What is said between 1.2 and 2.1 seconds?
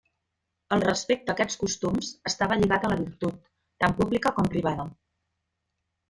a aquests costums